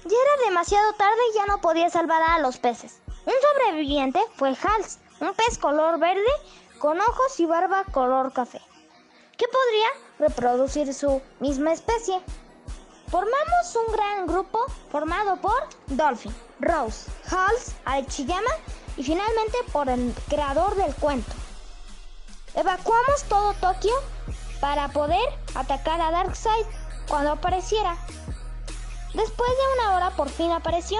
Ya 0.05 0.17
era 0.17 0.49
demasiado 0.49 0.93
tarde 0.95 1.21
y 1.31 1.37
ya 1.37 1.47
no 1.47 1.61
podía 1.61 1.89
salvar 1.89 2.23
a 2.23 2.41
los 2.41 2.59
peces. 2.59 3.01
Un 3.27 3.35
sobreviviente 3.41 4.21
fue 4.35 4.49
Hals, 4.49 4.99
un 5.21 5.33
pez 5.35 5.57
color 5.59 6.01
verde 6.01 6.21
con 6.81 7.01
ojos 7.01 7.39
y 7.39 7.47
barba 7.47 7.85
color 7.93 8.33
café, 8.33 8.61
que 9.37 9.47
podría 9.47 9.89
reproducir 10.19 10.93
su 10.93 11.23
misma 11.39 11.73
especie. 11.73 12.21
Formamos 13.09 13.77
un 13.77 13.93
gran 13.93 14.27
grupo 14.27 14.67
formado 14.91 15.37
por 15.37 15.69
Dolphin, 15.87 16.35
Rose, 16.59 17.09
Hals, 17.31 17.77
Aichiyama 17.85 18.51
y 18.97 19.05
finalmente 19.05 19.59
por 19.73 19.89
el 19.89 20.13
creador 20.29 20.75
del 20.75 20.93
cuento. 20.97 21.33
Evacuamos 22.55 23.23
todo 23.29 23.55
Tokio 23.55 23.95
para 24.61 24.89
poder 24.89 25.29
atacar 25.55 26.01
a 26.01 26.11
Darkseid 26.11 26.67
cuando 27.09 27.33
apareciera. 27.33 27.97
Después 29.15 29.51
de 29.51 29.81
una 29.81 29.97
hora 29.97 30.11
por 30.11 30.29
fin 30.29 30.51
apareció 30.51 30.99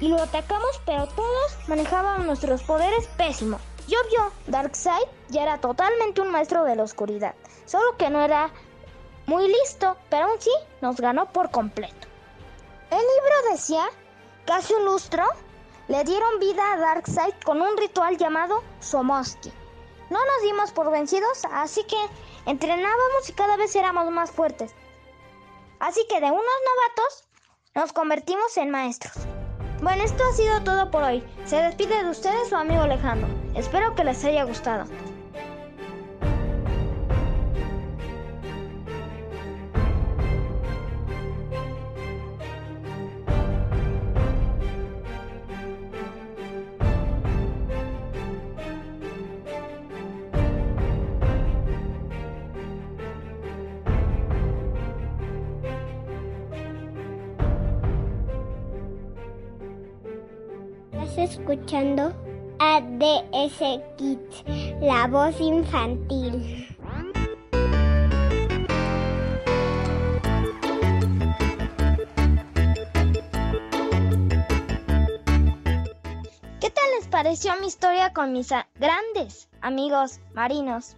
y 0.00 0.08
lo 0.08 0.22
atacamos, 0.22 0.80
pero 0.86 1.06
todos 1.08 1.56
manejaban 1.68 2.26
nuestros 2.26 2.62
poderes 2.62 3.08
pésimos. 3.18 3.60
Y 3.86 3.94
obvio, 3.94 4.32
Darkseid 4.46 5.06
ya 5.28 5.42
era 5.42 5.58
totalmente 5.58 6.22
un 6.22 6.30
maestro 6.30 6.64
de 6.64 6.76
la 6.76 6.82
oscuridad, 6.82 7.34
solo 7.66 7.96
que 7.98 8.08
no 8.08 8.22
era 8.22 8.50
muy 9.26 9.48
listo, 9.48 9.96
pero 10.08 10.26
aún 10.26 10.40
sí 10.40 10.50
nos 10.80 10.96
ganó 11.00 11.32
por 11.32 11.50
completo. 11.50 12.08
El 12.90 12.98
libro 12.98 13.52
decía 13.52 13.84
que 14.46 14.74
un 14.74 14.84
lustro 14.84 15.24
le 15.88 16.04
dieron 16.04 16.38
vida 16.38 16.72
a 16.72 16.76
Darkseid 16.78 17.34
con 17.44 17.60
un 17.60 17.76
ritual 17.76 18.16
llamado 18.16 18.62
Somoski. 18.80 19.52
No 20.10 20.18
nos 20.18 20.42
dimos 20.42 20.72
por 20.72 20.90
vencidos, 20.90 21.44
así 21.52 21.82
que 21.84 21.96
entrenábamos 22.46 23.28
y 23.28 23.32
cada 23.32 23.56
vez 23.56 23.74
éramos 23.74 24.10
más 24.10 24.30
fuertes. 24.30 24.72
Así 25.80 26.06
que 26.08 26.20
de 26.20 26.26
unos 26.26 26.40
novatos 26.42 27.24
nos 27.74 27.92
convertimos 27.92 28.56
en 28.56 28.70
maestros. 28.70 29.14
Bueno, 29.82 30.04
esto 30.04 30.22
ha 30.24 30.32
sido 30.34 30.62
todo 30.62 30.90
por 30.90 31.02
hoy. 31.02 31.22
Se 31.44 31.56
despide 31.56 32.02
de 32.02 32.10
ustedes 32.10 32.48
su 32.48 32.56
amigo 32.56 32.82
Alejandro. 32.82 33.28
Espero 33.54 33.94
que 33.94 34.04
les 34.04 34.24
haya 34.24 34.44
gustado. 34.44 34.84
Escuchando 61.46 62.12
ADS 62.58 63.60
Kids, 63.96 64.44
la 64.80 65.06
voz 65.06 65.40
infantil. 65.40 66.66
¿Qué 76.60 76.70
tal 76.70 76.84
les 76.98 77.06
pareció 77.08 77.52
mi 77.60 77.68
historia 77.68 78.12
con 78.12 78.32
mis 78.32 78.48
grandes 78.74 79.48
amigos 79.60 80.18
marinos? 80.34 80.96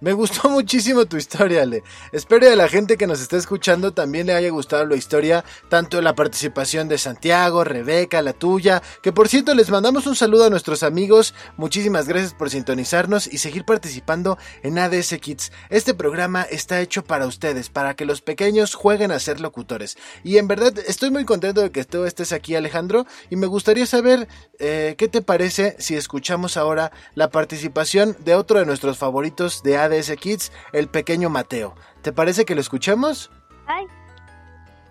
Me 0.00 0.12
gustó 0.12 0.48
muchísimo 0.50 1.06
tu 1.06 1.16
historia, 1.16 1.62
Ale. 1.62 1.82
Espero 2.12 2.42
que 2.42 2.52
a 2.52 2.56
la 2.56 2.68
gente 2.68 2.96
que 2.96 3.06
nos 3.06 3.20
está 3.20 3.36
escuchando 3.36 3.92
también 3.92 4.26
le 4.26 4.34
haya 4.34 4.50
gustado 4.50 4.86
la 4.86 4.96
historia, 4.96 5.44
tanto 5.68 6.00
la 6.00 6.14
participación 6.14 6.88
de 6.88 6.98
Santiago, 6.98 7.64
Rebeca, 7.64 8.22
la 8.22 8.32
tuya, 8.32 8.82
que 9.02 9.12
por 9.12 9.28
cierto 9.28 9.54
les 9.54 9.70
mandamos 9.70 10.06
un 10.06 10.16
saludo 10.16 10.46
a 10.46 10.50
nuestros 10.50 10.82
amigos. 10.82 11.34
Muchísimas 11.56 12.08
gracias 12.08 12.34
por 12.34 12.50
sintonizarnos 12.50 13.26
y 13.26 13.38
seguir 13.38 13.64
participando 13.64 14.38
en 14.62 14.78
ADS 14.78 15.16
Kids. 15.20 15.52
Este 15.70 15.94
programa 15.94 16.42
está 16.42 16.80
hecho 16.80 17.04
para 17.04 17.26
ustedes, 17.26 17.68
para 17.68 17.94
que 17.94 18.04
los 18.04 18.20
pequeños 18.20 18.74
jueguen 18.74 19.12
a 19.12 19.18
ser 19.18 19.40
locutores. 19.40 19.96
Y 20.24 20.38
en 20.38 20.48
verdad 20.48 20.74
estoy 20.86 21.10
muy 21.10 21.24
contento 21.24 21.60
de 21.60 21.70
que 21.70 21.84
tú 21.84 22.04
estés 22.04 22.32
aquí, 22.32 22.54
Alejandro, 22.54 23.06
y 23.30 23.36
me 23.36 23.46
gustaría 23.46 23.86
saber 23.86 24.28
eh, 24.58 24.94
qué 24.98 25.08
te 25.08 25.22
parece 25.22 25.76
si 25.78 25.96
escuchamos 25.96 26.56
ahora 26.56 26.92
la 27.14 27.30
participación 27.30 28.16
de 28.20 28.34
otro 28.34 28.58
de 28.58 28.66
nuestros 28.66 28.98
favoritos 28.98 29.61
de 29.62 29.78
ADS 29.78 30.16
Kids, 30.16 30.52
el 30.72 30.88
pequeño 30.88 31.30
Mateo. 31.30 31.74
¿Te 32.02 32.12
parece 32.12 32.44
que 32.44 32.54
lo 32.54 32.60
escuchemos? 32.60 33.30
Ay. 33.66 33.86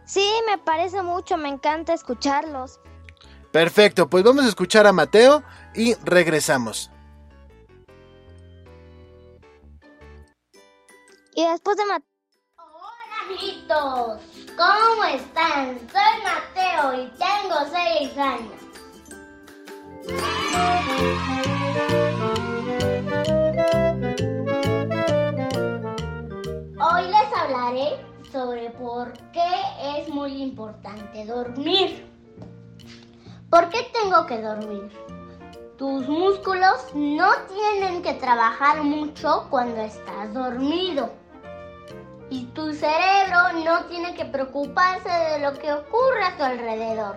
Sí, 0.06 0.30
me 0.48 0.58
parece 0.58 1.02
mucho, 1.02 1.38
me 1.38 1.50
encanta 1.50 1.94
escucharlos. 1.94 2.80
Perfecto, 3.52 4.10
pues 4.10 4.24
vamos 4.24 4.46
a 4.46 4.50
escuchar 4.50 4.88
a 4.88 4.94
Mateo 4.94 5.44
y 5.74 5.94
regresamos. 6.04 6.90
Y 11.34 11.46
después 11.46 11.78
de 11.78 11.86
Mateo... 11.86 12.08
Hola 12.58 13.26
amiguitos, 13.26 14.22
¿cómo 14.58 15.04
están? 15.06 15.80
Soy 15.92 16.22
Mateo 16.24 16.94
y 16.94 17.12
tengo 17.18 17.56
6 17.72 18.18
años. 18.18 18.62
sobre 28.32 28.70
por 28.72 29.14
qué 29.32 29.98
es 29.98 30.10
muy 30.10 30.42
importante 30.42 31.26
dormir. 31.26 32.06
¿Por 33.50 33.70
qué 33.70 33.92
tengo 33.94 34.26
que 34.26 34.42
dormir? 34.42 34.92
Tus 35.78 36.08
músculos 36.08 36.94
no 36.94 37.30
tienen 37.48 38.02
que 38.02 38.14
trabajar 38.14 38.84
mucho 38.84 39.48
cuando 39.50 39.82
estás 39.82 40.34
dormido. 40.34 41.10
Y 42.30 42.46
tu 42.54 42.74
cerebro 42.74 43.54
no 43.66 43.86
tiene 43.86 44.14
que 44.16 44.26
preocuparse 44.26 45.10
de 45.10 45.40
lo 45.40 45.54
que 45.54 45.74
ocurre 45.74 46.24
a 46.24 46.38
tu 46.38 46.44
alrededor. 46.44 47.16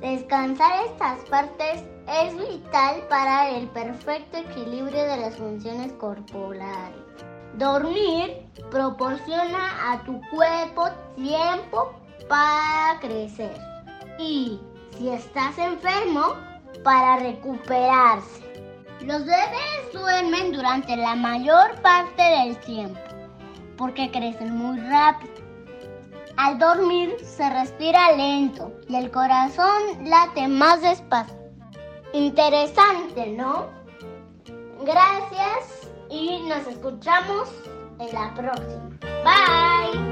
Descansar 0.00 0.86
estas 0.86 1.18
partes 1.28 1.84
es 2.08 2.36
vital 2.36 3.02
para 3.08 3.50
el 3.50 3.68
perfecto 3.68 4.38
equilibrio 4.38 5.04
de 5.04 5.16
las 5.18 5.36
funciones 5.36 5.92
corporales. 5.92 7.31
Dormir 7.58 8.46
proporciona 8.70 9.92
a 9.92 10.02
tu 10.04 10.20
cuerpo 10.30 10.88
tiempo 11.16 11.92
para 12.28 12.98
crecer 13.00 13.54
y, 14.18 14.58
si 14.96 15.08
estás 15.10 15.58
enfermo, 15.58 16.34
para 16.82 17.18
recuperarse. 17.18 18.42
Los 19.02 19.24
bebés 19.24 19.92
duermen 19.92 20.52
durante 20.52 20.96
la 20.96 21.14
mayor 21.14 21.80
parte 21.82 22.22
del 22.22 22.56
tiempo 22.58 23.00
porque 23.76 24.10
crecen 24.10 24.56
muy 24.56 24.78
rápido. 24.80 25.32
Al 26.36 26.58
dormir 26.58 27.16
se 27.22 27.50
respira 27.50 28.12
lento 28.12 28.72
y 28.88 28.96
el 28.96 29.10
corazón 29.10 30.08
late 30.08 30.48
más 30.48 30.80
despacio. 30.80 31.36
Interesante, 32.12 33.26
¿no? 33.26 33.66
Gracias 34.84 35.81
y 36.12 36.40
nos 36.46 36.66
escuchamos 36.66 37.48
en 37.98 38.12
la 38.12 38.34
próxima. 38.34 38.90
Bye. 39.24 40.11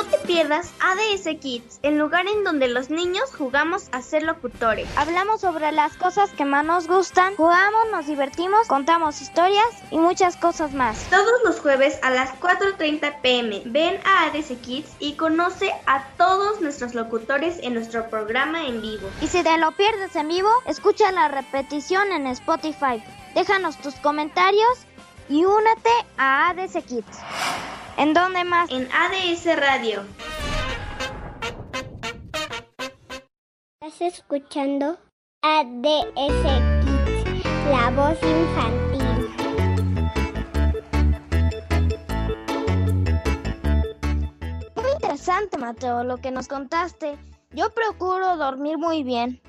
No 0.00 0.06
te 0.06 0.16
pierdas 0.26 0.72
ADS 0.80 1.28
Kids, 1.40 1.78
el 1.82 1.98
lugar 1.98 2.26
en 2.26 2.42
donde 2.42 2.68
los 2.68 2.88
niños 2.88 3.24
jugamos 3.36 3.90
a 3.92 4.00
ser 4.00 4.22
locutores. 4.22 4.88
Hablamos 4.96 5.42
sobre 5.42 5.72
las 5.72 5.94
cosas 5.98 6.30
que 6.30 6.46
más 6.46 6.64
nos 6.64 6.88
gustan, 6.88 7.36
jugamos, 7.36 7.90
nos 7.92 8.06
divertimos, 8.06 8.66
contamos 8.66 9.20
historias 9.20 9.66
y 9.90 9.98
muchas 9.98 10.36
cosas 10.36 10.72
más. 10.72 10.96
Todos 11.10 11.42
los 11.44 11.60
jueves 11.60 11.98
a 12.00 12.08
las 12.08 12.30
4.30 12.40 13.20
pm 13.20 13.62
ven 13.66 14.00
a 14.06 14.24
ADS 14.24 14.52
Kids 14.62 14.88
y 15.00 15.16
conoce 15.16 15.70
a 15.84 16.02
todos 16.16 16.62
nuestros 16.62 16.94
locutores 16.94 17.58
en 17.62 17.74
nuestro 17.74 18.08
programa 18.08 18.66
en 18.66 18.80
vivo. 18.80 19.06
Y 19.20 19.26
si 19.26 19.42
te 19.42 19.58
lo 19.58 19.72
pierdes 19.72 20.16
en 20.16 20.28
vivo, 20.28 20.48
escucha 20.64 21.12
la 21.12 21.28
repetición 21.28 22.10
en 22.12 22.26
Spotify. 22.28 23.04
Déjanos 23.34 23.76
tus 23.76 23.96
comentarios 23.96 24.78
y 25.28 25.44
únete 25.44 25.90
a 26.16 26.48
ADS 26.48 26.82
Kids. 26.86 27.18
¿En 27.96 28.14
dónde 28.14 28.44
más? 28.44 28.70
En 28.70 28.88
ADS 28.92 29.56
Radio. 29.56 30.04
Estás 33.80 34.00
escuchando 34.00 34.98
ADS 35.42 36.12
Kids, 36.14 37.44
la 37.70 37.90
voz 37.90 38.18
infantil. 38.22 39.30
Muy 44.76 44.92
interesante, 44.92 45.58
Mateo, 45.58 46.04
lo 46.04 46.18
que 46.18 46.30
nos 46.30 46.48
contaste. 46.48 47.18
Yo 47.50 47.70
procuro 47.70 48.36
dormir 48.36 48.78
muy 48.78 49.02
bien. 49.02 49.40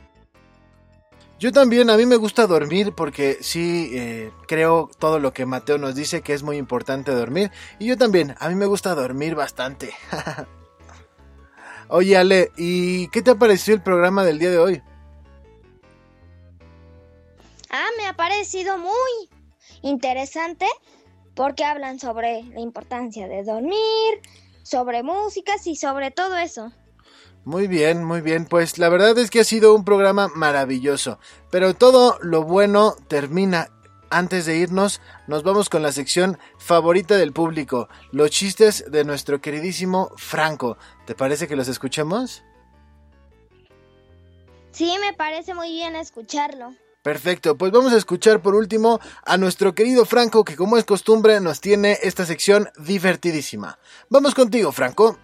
Yo 1.42 1.52
también, 1.52 1.90
a 1.90 1.98
mí 1.98 2.06
me 2.06 2.18
gusta 2.18 2.46
dormir 2.46 2.94
porque 2.94 3.40
sí 3.42 3.90
eh, 3.96 4.32
creo 4.48 4.92
todo 5.00 5.18
lo 5.18 5.34
que 5.34 5.48
Mateo 5.48 5.80
nos 5.80 5.96
dice 5.96 6.22
que 6.22 6.36
es 6.36 6.44
muy 6.44 6.58
importante 6.58 7.12
dormir. 7.12 7.50
Y 7.80 7.88
yo 7.88 7.98
también, 7.98 8.36
a 8.38 8.48
mí 8.48 8.54
me 8.54 8.68
gusta 8.68 8.94
dormir 8.94 9.34
bastante. 9.34 9.92
Oye 11.90 12.16
Ale, 12.16 12.52
¿y 12.58 13.08
qué 13.08 13.24
te 13.24 13.32
ha 13.32 13.36
parecido 13.36 13.76
el 13.76 13.82
programa 13.82 14.24
del 14.24 14.38
día 14.38 14.52
de 14.52 14.60
hoy? 14.60 14.84
Ah, 17.72 17.90
me 17.98 18.06
ha 18.06 18.16
parecido 18.16 18.78
muy 18.78 19.30
interesante 19.82 20.68
porque 21.34 21.66
hablan 21.66 22.00
sobre 22.00 22.44
la 22.54 22.60
importancia 22.60 23.28
de 23.28 23.44
dormir, 23.44 24.22
sobre 24.62 25.02
músicas 25.02 25.66
y 25.66 25.76
sobre 25.76 26.12
todo 26.12 26.38
eso. 26.38 26.72
Muy 27.44 27.68
bien, 27.68 28.04
muy 28.04 28.22
bien. 28.22 28.46
Pues 28.46 28.78
la 28.78 28.90
verdad 28.90 29.18
es 29.18 29.30
que 29.30 29.40
ha 29.40 29.44
sido 29.44 29.74
un 29.74 29.84
programa 29.84 30.28
maravilloso. 30.36 31.20
Pero 31.50 31.74
todo 31.74 32.18
lo 32.22 32.44
bueno 32.44 32.96
termina. 33.08 33.70
Antes 34.14 34.46
de 34.46 34.58
irnos, 34.58 35.00
nos 35.28 35.42
vamos 35.44 35.70
con 35.70 35.82
la 35.82 35.94
sección 35.94 36.38
favorita 36.58 37.16
del 37.16 37.32
público, 37.32 37.88
los 38.12 38.30
chistes 38.30 38.84
de 38.92 39.06
nuestro 39.06 39.40
queridísimo 39.40 40.12
Franco. 40.18 40.78
¿Te 41.06 41.16
parece 41.16 41.48
que 41.48 41.56
los 41.56 41.70
escuchemos? 41.70 42.44
Sí, 44.72 44.98
me 45.00 45.14
parece 45.14 45.54
muy 45.54 45.72
bien 45.72 45.96
escucharlo. 45.96 46.74
Perfecto, 47.02 47.58
pues 47.58 47.72
vamos 47.72 47.94
a 47.94 47.98
escuchar 47.98 48.42
por 48.42 48.54
último 48.54 49.00
a 49.24 49.38
nuestro 49.38 49.74
querido 49.74 50.04
Franco 50.04 50.44
que 50.44 50.58
como 50.58 50.76
es 50.76 50.84
costumbre 50.84 51.40
nos 51.40 51.62
tiene 51.62 51.98
esta 52.04 52.26
sección 52.26 52.70
divertidísima. 52.78 53.80
Vamos 54.10 54.36
contigo, 54.36 54.74
Franco. 54.74 55.18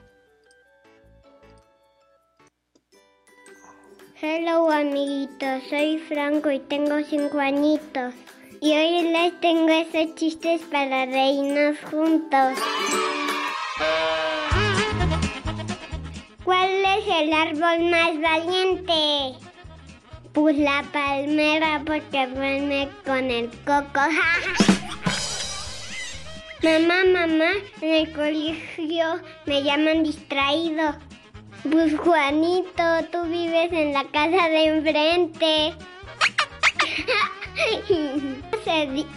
Hello 4.20 4.72
amiguitos, 4.72 5.62
soy 5.70 6.00
Franco 6.00 6.50
y 6.50 6.58
tengo 6.58 7.04
5 7.08 7.38
añitos. 7.38 8.16
Y 8.60 8.72
hoy 8.72 9.12
les 9.12 9.40
tengo 9.42 9.70
esos 9.70 10.16
chistes 10.16 10.60
para 10.72 11.06
reírnos 11.06 11.78
juntos. 11.92 12.58
¿Cuál 16.44 16.70
es 16.98 17.08
el 17.22 17.32
árbol 17.32 17.92
más 17.92 18.20
valiente? 18.20 19.38
Pues 20.34 20.58
la 20.58 20.84
palmera 20.92 21.84
porque 21.86 22.26
duerme 22.26 22.90
con 23.06 23.30
el 23.30 23.52
coco. 23.66 24.02
mamá, 26.64 27.04
mamá, 27.06 27.52
en 27.82 27.94
el 27.94 28.12
colegio 28.14 29.22
me 29.46 29.62
llaman 29.62 30.02
distraído. 30.02 31.07
Pues 31.72 31.98
Juanito, 31.98 32.84
tú 33.12 33.24
vives 33.24 33.72
en 33.74 33.94
la 33.94 34.04
casa 34.06 34.48
de 34.48 34.66
enfrente. 34.66 35.74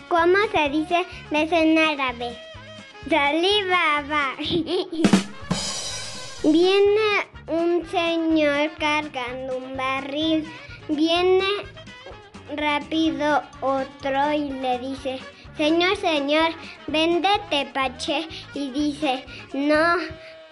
¿Cómo 0.08 0.36
se 0.52 0.68
dice 0.70 1.06
beso 1.30 1.54
en 1.54 1.78
árabe? 1.78 2.36
Saliva, 3.08 4.36
Viene 6.42 7.26
un 7.46 7.86
señor 7.88 8.70
cargando 8.78 9.56
un 9.56 9.76
barril. 9.76 10.50
Viene 10.88 11.44
rápido 12.56 13.42
otro 13.60 14.32
y 14.32 14.50
le 14.50 14.78
dice, 14.78 15.20
Señor, 15.56 15.96
señor, 15.98 16.52
vende 16.86 17.28
tepache. 17.50 18.26
Y 18.54 18.70
dice, 18.70 19.24
no, 19.52 19.96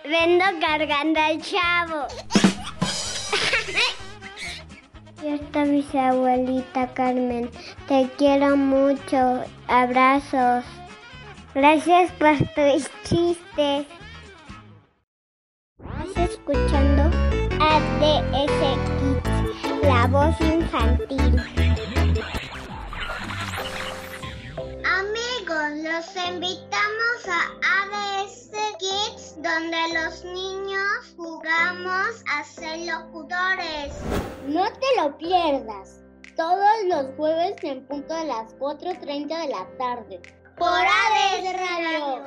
vendo 0.08 0.44
cargando 0.60 1.20
al 1.20 1.40
chavo. 1.42 2.06
Y 5.20 5.30
está 5.30 5.64
mi 5.64 5.84
abuelita 5.94 6.94
Carmen. 6.94 7.50
Te 7.88 8.08
quiero 8.16 8.56
mucho. 8.56 9.42
Abrazos. 9.66 10.64
Gracias 11.56 12.12
por 12.12 12.36
tus 12.54 12.88
chistes. 13.02 13.86
Estás 15.80 16.30
escuchando 16.30 17.02
ADS 17.60 18.78
Kids, 19.00 19.82
la 19.82 20.06
voz 20.06 20.40
infantil. 20.40 21.67
Los 25.76 26.16
invitamos 26.16 27.28
a 27.28 28.22
ADS 28.22 28.50
Kids, 28.78 29.34
donde 29.36 29.76
los 29.92 30.24
niños 30.24 31.14
jugamos 31.16 32.22
a 32.32 32.44
ser 32.44 32.78
locutores. 32.86 33.94
No 34.46 34.64
te 34.72 35.02
lo 35.02 35.16
pierdas. 35.18 36.00
Todos 36.36 36.84
los 36.86 37.14
jueves 37.16 37.56
en 37.62 37.86
punto 37.86 38.14
de 38.14 38.24
las 38.24 38.56
4.30 38.58 39.28
de 39.28 39.48
la 39.48 39.68
tarde. 39.76 40.22
Por 40.56 40.68
ADS 40.68 41.52
Radio. 41.52 42.24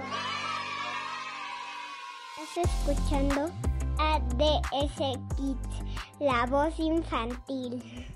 Estás 2.43 2.65
escuchando 2.65 3.49
ADS 3.97 5.17
Kids, 5.35 5.99
la 6.19 6.45
voz 6.45 6.77
infantil. 6.79 8.07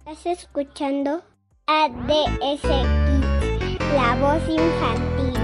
Estás 0.00 0.26
escuchando 0.26 1.22
ADS 1.66 2.60
Kids, 2.62 2.97
la 3.94 4.14
voz 4.16 4.48
infantil. 4.48 5.38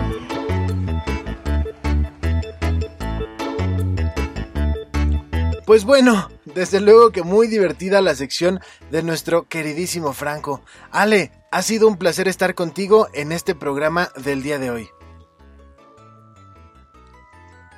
Pues 5.66 5.84
bueno, 5.84 6.28
desde 6.44 6.80
luego 6.80 7.10
que 7.10 7.22
muy 7.22 7.46
divertida 7.46 8.02
la 8.02 8.14
sección 8.14 8.60
de 8.90 9.02
nuestro 9.02 9.44
queridísimo 9.44 10.12
Franco. 10.12 10.60
Ale, 10.90 11.32
ha 11.50 11.62
sido 11.62 11.88
un 11.88 11.96
placer 11.96 12.28
estar 12.28 12.54
contigo 12.54 13.08
en 13.14 13.32
este 13.32 13.54
programa 13.54 14.10
del 14.16 14.42
día 14.42 14.58
de 14.58 14.70
hoy. 14.70 14.88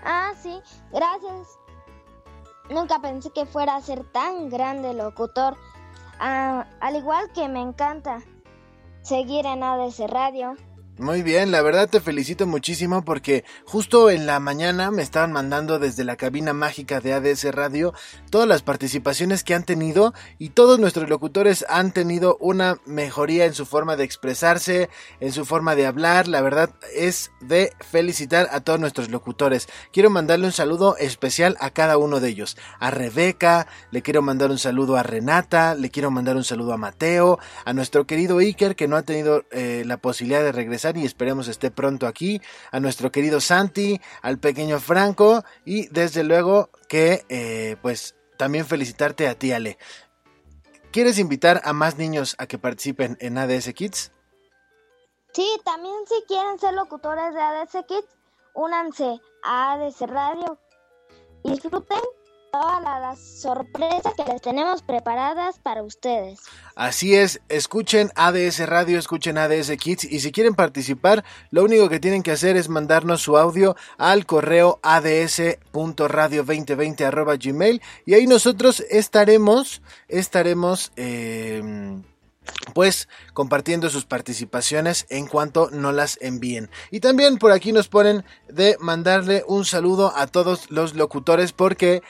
Ah, 0.05 0.33
sí, 0.42 0.61
gracias. 0.92 1.59
Nunca 2.70 2.98
pensé 3.00 3.31
que 3.31 3.46
fuera 3.46 3.76
a 3.76 3.83
ser 3.83 4.05
tan 4.12 4.48
grande 4.48 4.92
locutor. 4.92 5.57
Ah, 6.18 6.66
al 6.81 6.96
igual 6.96 7.31
que 7.33 7.48
me 7.48 7.61
encanta 7.61 8.22
seguir 9.06 9.46
en 9.46 9.62
ADC 9.62 10.08
Radio. 10.08 10.56
Muy 10.98 11.20
bien, 11.20 11.50
la 11.50 11.61
verdad 11.61 11.90
te 11.90 12.00
felicito 12.00 12.46
muchísimo 12.46 13.04
porque 13.04 13.44
justo 13.66 14.09
en 14.09 14.24
la 14.24 14.40
mañana 14.40 14.90
me 14.90 15.02
estaban 15.02 15.30
mandando 15.30 15.78
desde 15.78 16.04
la 16.04 16.16
cabina 16.16 16.54
mágica 16.54 17.00
de 17.00 17.12
ADS 17.12 17.54
Radio 17.54 17.92
todas 18.30 18.48
las 18.48 18.62
participaciones 18.62 19.44
que 19.44 19.52
han 19.52 19.64
tenido 19.64 20.14
y 20.38 20.50
todos 20.50 20.78
nuestros 20.78 21.11
locutores 21.11 21.66
han 21.68 21.92
tenido 21.92 22.38
una 22.40 22.78
mejoría 22.87 23.44
en 23.44 23.52
su 23.52 23.66
forma 23.66 23.96
de 23.96 24.04
expresarse, 24.04 24.88
en 25.20 25.32
su 25.32 25.44
forma 25.44 25.74
de 25.74 25.85
hablar. 25.85 26.28
La 26.28 26.40
verdad 26.40 26.70
es 26.94 27.30
de 27.42 27.74
felicitar 27.80 28.48
a 28.50 28.61
todos 28.61 28.80
nuestros 28.80 29.11
locutores. 29.11 29.68
Quiero 29.92 30.09
mandarle 30.09 30.46
un 30.46 30.52
saludo 30.52 30.96
especial 30.96 31.59
a 31.61 31.68
cada 31.68 31.98
uno 31.98 32.20
de 32.20 32.30
ellos. 32.30 32.56
A 32.80 32.90
Rebeca, 32.90 33.66
le 33.90 34.00
quiero 34.00 34.22
mandar 34.22 34.50
un 34.50 34.59
saludo 34.59 34.96
a 34.96 35.02
Renata, 35.02 35.74
le 35.74 35.90
quiero 35.90 36.11
mandar 36.11 36.37
un 36.37 36.44
saludo 36.44 36.72
a 36.72 36.78
Mateo, 36.78 37.38
a 37.66 37.74
nuestro 37.74 38.06
querido 38.06 38.38
Iker 38.38 38.76
que 38.76 38.88
no 38.88 38.96
ha 38.96 39.02
tenido 39.02 39.44
eh, 39.50 39.82
la 39.85 39.98
posibilidad 39.98 40.42
de 40.42 40.52
regresar 40.52 40.86
y 40.94 41.05
esperemos 41.05 41.49
esté 41.49 41.70
pronto 41.70 42.07
aquí, 42.07 42.40
a 42.70 42.81
nuestro 42.81 43.11
querido 43.11 43.40
Santi, 43.40 44.01
al 44.20 44.38
pequeño 44.38 44.79
Franco 44.79 45.42
y 45.64 45.88
desde 45.88 46.22
luego 46.22 46.68
que 46.88 47.25
eh, 47.29 47.77
pues 47.81 48.14
también 48.37 48.66
felicitarte 48.66 49.27
a 49.27 49.35
ti 49.35 49.53
Ale. 49.53 49.79
¿Quieres 50.92 51.18
invitar 51.18 51.62
a 51.64 51.72
más 51.72 51.96
niños 51.96 52.37
a 52.38 52.46
que 52.46 52.59
participen 52.59 53.16
en 53.20 53.38
ADS 53.38 53.72
Kids? 53.75 54.12
Sí, 55.33 55.46
también 55.64 55.96
si 56.07 56.22
quieren 56.29 56.59
ser 56.59 56.75
locutores 56.75 57.35
de 57.35 57.40
ADS 57.40 57.85
Kids, 57.88 58.09
únanse 58.55 59.20
a 59.42 59.72
ADS 59.72 60.01
Radio 60.03 60.59
disfruten 61.46 62.01
todas 62.60 63.00
las 63.00 63.18
sorpresas 63.18 64.12
que 64.16 64.24
les 64.32 64.40
tenemos 64.40 64.80
preparadas 64.82 65.58
para 65.58 65.82
ustedes. 65.82 66.38
Así 66.74 67.14
es, 67.14 67.42
escuchen 67.50 68.10
ADS 68.14 68.66
Radio, 68.66 68.98
escuchen 68.98 69.36
ADS 69.36 69.72
Kids 69.76 70.04
y 70.04 70.20
si 70.20 70.32
quieren 70.32 70.54
participar, 70.54 71.22
lo 71.50 71.64
único 71.64 71.90
que 71.90 72.00
tienen 72.00 72.22
que 72.22 72.32
hacer 72.32 72.56
es 72.56 72.70
mandarnos 72.70 73.20
su 73.20 73.36
audio 73.36 73.76
al 73.98 74.24
correo 74.24 74.80
ads.radio2020 74.82 77.44
gmail 77.44 77.82
y 78.06 78.14
ahí 78.14 78.26
nosotros 78.26 78.82
estaremos, 78.88 79.82
estaremos... 80.08 80.92
Eh, 80.96 82.00
pues 82.74 83.08
compartiendo 83.32 83.90
sus 83.90 84.04
participaciones 84.04 85.06
en 85.08 85.26
cuanto 85.26 85.68
no 85.72 85.90
las 85.90 86.16
envíen. 86.20 86.70
Y 86.92 87.00
también 87.00 87.38
por 87.38 87.50
aquí 87.50 87.72
nos 87.72 87.88
ponen 87.88 88.24
de 88.48 88.76
mandarle 88.78 89.42
un 89.48 89.64
saludo 89.64 90.12
a 90.14 90.28
todos 90.28 90.70
los 90.70 90.94
locutores 90.94 91.52
porque 91.52 92.02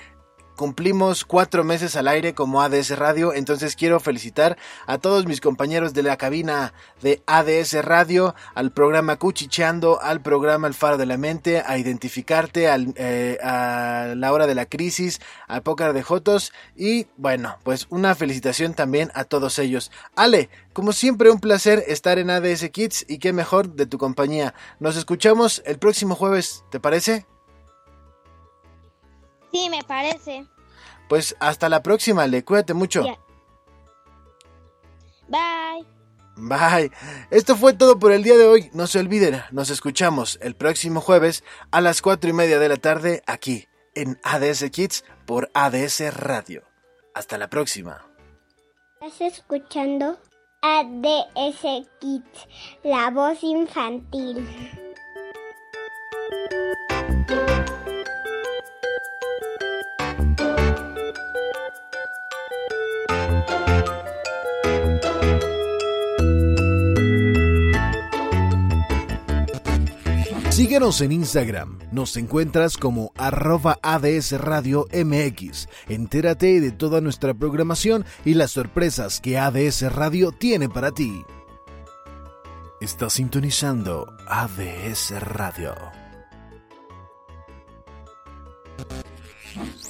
cumplimos 0.57 1.25
cuatro 1.25 1.62
meses 1.62 1.95
al 1.95 2.09
aire 2.09 2.35
como 2.35 2.62
ADS 2.62 2.99
Radio, 2.99 3.33
entonces 3.35 3.77
quiero 3.77 4.01
felicitar 4.01 4.57
a 4.87 4.99
todos 4.99 5.27
mis 5.27 5.40
compañeros 5.40 5.95
de 5.95 6.03
la 6.03 6.16
cabina 6.16 6.73
de 7.03 7.23
ADS 7.27 7.85
Radio, 7.85 8.35
al 8.55 8.73
programa 8.73 9.16
Cuchicheando, 9.16 10.01
al 10.03 10.23
programa 10.23 10.66
El 10.66 10.75
Faro 10.75 10.97
de 10.97 11.07
la 11.07 11.19
Mente, 11.19 11.62
a 11.64 11.79
Identificarte, 11.79 12.69
al, 12.69 12.95
eh, 12.97 13.38
a 13.42 14.14
la 14.16 14.33
hora 14.33 14.47
de 14.47 14.55
la 14.55 14.66
crisis, 14.66 15.21
al 15.47 15.62
Pócar 15.62 15.92
de 15.92 16.03
Jotos 16.03 16.53
y 16.75 17.07
bueno, 17.16 17.59
pues 17.62 17.87
una 17.90 18.14
felicitación 18.14 18.75
también 18.75 19.11
a 19.14 19.25
todos 19.25 19.59
ellos. 19.59 19.92
Ale, 20.16 20.49
como 20.73 20.92
siempre 20.92 21.31
un 21.31 21.40
placer 21.40 21.85
estar 21.87 22.19
en 22.19 22.31
ADS 22.31 22.71
Kids 22.71 23.05
y 23.09 23.19
qué 23.19 23.33
mejor 23.33 23.75
de 23.75 23.87
tu 23.87 23.99
compañía. 23.99 24.55
Nos 24.81 24.97
escuchamos 24.97 25.62
el 25.66 25.79
próximo 25.79 26.14
jueves, 26.14 26.64
¿te 26.71 26.81
parece? 26.81 27.27
Sí, 29.52 29.68
me 29.70 29.82
parece. 29.82 30.46
Pues 31.09 31.37
hasta 31.40 31.68
la 31.68 31.82
próxima, 31.82 32.26
le 32.26 32.44
cuídate 32.44 32.74
mucho. 32.74 33.02
Yeah. 33.02 33.18
Bye. 35.28 35.87
Bye. 36.37 36.90
Esto 37.30 37.56
fue 37.56 37.72
todo 37.72 37.98
por 37.98 38.12
el 38.12 38.22
día 38.22 38.37
de 38.37 38.46
hoy. 38.46 38.70
No 38.74 38.87
se 38.87 38.98
olviden, 38.98 39.42
nos 39.52 39.70
escuchamos 39.70 40.38
el 40.42 40.54
próximo 40.54 41.00
jueves 41.00 41.44
a 41.70 41.80
las 41.80 42.02
cuatro 42.02 42.28
y 42.28 42.32
media 42.32 42.59
de 42.59 42.68
la 42.68 42.76
tarde 42.76 43.22
aquí 43.26 43.66
en 43.94 44.20
ADS 44.22 44.70
Kids 44.70 45.04
por 45.24 45.50
ADS 45.54 46.14
Radio. 46.14 46.62
Hasta 47.14 47.38
la 47.38 47.48
próxima. 47.48 48.06
Estás 49.00 49.20
escuchando 49.20 50.18
ADS 50.62 51.88
Kids, 52.00 52.48
la 52.82 53.11
voz 53.11 53.42
infantil. 53.42 54.46
Síguenos 70.57 71.03
en 71.03 71.12
Instagram, 71.12 71.79
nos 71.92 72.16
encuentras 72.16 72.79
como 72.79 73.12
arroba 73.19 73.79
ADS 73.83 74.40
Radio 74.40 74.87
MX. 74.90 75.69
Entérate 75.87 76.62
de 76.62 76.73
toda 76.73 77.03
nuestra 77.03 77.35
programación 77.35 78.07
y 78.25 78.33
las 78.33 78.53
sorpresas 78.53 79.21
que 79.21 79.37
ADS 79.37 79.92
Radio 79.92 80.33
tiene 80.33 80.71
para 80.71 80.92
ti. 80.92 81.23
Estás 82.81 83.12
sintonizando 83.12 84.07
ADS 84.27 85.21
Radio. 85.21 85.75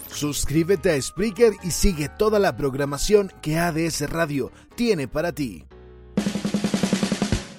Suscríbete 0.09 0.91
a 0.91 1.01
Spreaker 1.01 1.53
y 1.63 1.71
sigue 1.71 2.09
toda 2.09 2.41
la 2.41 2.57
programación 2.57 3.33
que 3.41 3.57
ADS 3.57 4.11
Radio 4.11 4.51
tiene 4.75 5.07
para 5.07 5.31
ti. 5.31 5.65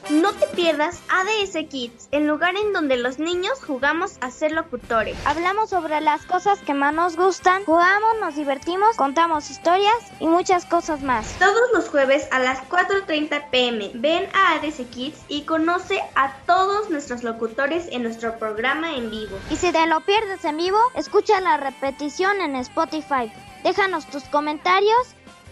No 0.09 0.31
te 0.31 0.47
pierdas 0.47 1.01
ADS 1.09 1.67
Kids, 1.69 2.07
el 2.11 2.27
lugar 2.27 2.55
en 2.55 2.71
donde 2.71 2.95
los 2.95 3.19
niños 3.19 3.61
jugamos 3.61 4.17
a 4.21 4.31
ser 4.31 4.53
locutores. 4.53 5.17
Hablamos 5.25 5.71
sobre 5.71 5.99
las 5.99 6.25
cosas 6.25 6.59
que 6.59 6.73
más 6.73 6.93
nos 6.93 7.17
gustan, 7.17 7.65
jugamos, 7.65 8.15
nos 8.21 8.35
divertimos, 8.35 8.95
contamos 8.95 9.49
historias 9.49 9.97
y 10.21 10.27
muchas 10.27 10.63
cosas 10.63 11.03
más. 11.03 11.35
Todos 11.39 11.71
los 11.73 11.89
jueves 11.89 12.25
a 12.31 12.39
las 12.39 12.59
4.30 12.69 13.49
pm 13.49 13.91
ven 13.95 14.29
a 14.33 14.53
ADS 14.53 14.77
Kids 14.89 15.19
y 15.27 15.41
conoce 15.41 16.01
a 16.15 16.37
todos 16.45 16.89
nuestros 16.89 17.23
locutores 17.23 17.89
en 17.91 18.03
nuestro 18.03 18.39
programa 18.39 18.95
en 18.95 19.11
vivo. 19.11 19.37
Y 19.51 19.57
si 19.57 19.73
te 19.73 19.87
lo 19.87 19.99
pierdes 20.05 20.45
en 20.45 20.55
vivo, 20.55 20.79
escucha 20.95 21.41
la 21.41 21.57
repetición 21.57 22.39
en 22.39 22.55
Spotify. 22.55 23.29
Déjanos 23.61 24.05
tus 24.05 24.23
comentarios 24.23 25.07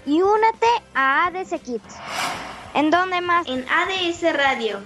y 0.06 0.22
únete 0.22 0.68
a 0.94 1.26
ADS 1.26 1.60
Kids. 1.62 1.96
¿En 2.76 2.92
dónde 2.92 3.22
más? 3.22 3.48
En 3.48 3.66
ADS 3.70 4.22
Radio. 4.34 4.82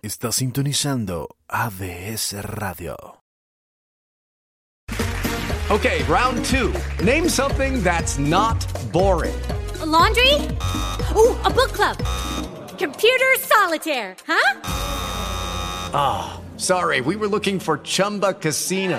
Está 0.00 0.32
sintonizando 0.32 1.28
ADS 1.46 2.42
Radio. 2.42 2.96
Okay, 5.70 6.02
round 6.04 6.42
two. 6.46 6.72
Name 7.04 7.28
something 7.28 7.82
that's 7.82 8.18
not 8.18 8.56
boring. 8.92 9.38
A 9.82 9.86
laundry? 9.86 10.34
Ooh, 11.16 11.36
a 11.44 11.50
book 11.50 11.72
club. 11.72 11.98
Computer 12.78 13.30
solitaire, 13.40 14.16
huh? 14.26 14.60
Ah, 15.92 16.40
oh, 16.40 16.58
sorry, 16.58 17.02
we 17.02 17.14
were 17.16 17.28
looking 17.28 17.60
for 17.60 17.76
Chumba 17.78 18.32
Casino. 18.32 18.98